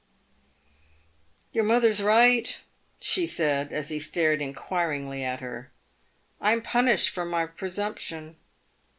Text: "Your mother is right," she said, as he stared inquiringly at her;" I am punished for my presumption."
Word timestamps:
"Your 1.51 1.63
mother 1.63 1.89
is 1.89 2.01
right," 2.01 2.59
she 2.99 3.27
said, 3.27 3.71
as 3.71 3.89
he 3.89 3.99
stared 3.99 4.41
inquiringly 4.41 5.23
at 5.23 5.41
her;" 5.41 5.69
I 6.41 6.53
am 6.53 6.63
punished 6.63 7.11
for 7.11 7.23
my 7.23 7.45
presumption." 7.45 8.37